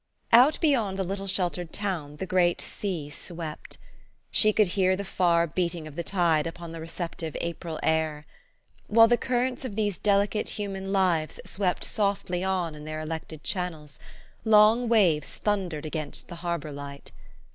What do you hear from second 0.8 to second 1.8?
ond the little sheltered